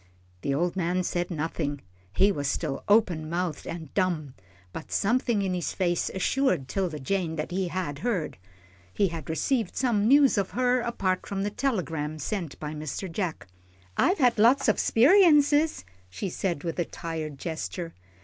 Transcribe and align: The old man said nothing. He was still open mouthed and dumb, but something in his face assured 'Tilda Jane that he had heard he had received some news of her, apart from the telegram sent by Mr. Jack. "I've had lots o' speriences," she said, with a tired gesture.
The 0.41 0.55
old 0.55 0.75
man 0.75 1.03
said 1.03 1.29
nothing. 1.29 1.81
He 2.11 2.31
was 2.31 2.47
still 2.47 2.83
open 2.87 3.29
mouthed 3.29 3.67
and 3.67 3.93
dumb, 3.93 4.33
but 4.73 4.91
something 4.91 5.43
in 5.43 5.53
his 5.53 5.73
face 5.73 6.09
assured 6.11 6.67
'Tilda 6.67 6.97
Jane 6.99 7.35
that 7.35 7.51
he 7.51 7.67
had 7.67 7.99
heard 7.99 8.39
he 8.91 9.09
had 9.09 9.29
received 9.29 9.75
some 9.75 10.07
news 10.07 10.39
of 10.39 10.49
her, 10.57 10.79
apart 10.81 11.27
from 11.27 11.43
the 11.43 11.51
telegram 11.51 12.17
sent 12.17 12.59
by 12.59 12.73
Mr. 12.73 13.11
Jack. 13.11 13.45
"I've 13.95 14.17
had 14.17 14.39
lots 14.39 14.67
o' 14.67 14.73
speriences," 14.73 15.83
she 16.09 16.29
said, 16.29 16.63
with 16.63 16.79
a 16.79 16.85
tired 16.85 17.37
gesture. 17.37 17.93